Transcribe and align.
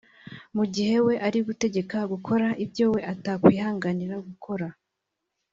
mu 0.55 0.63
gihe 0.73 0.95
arutegeka 1.27 1.97
gukora 2.11 2.47
ibyo 2.63 2.85
we 2.93 2.99
atakwihanganira 3.13 4.15
gukora 4.27 4.67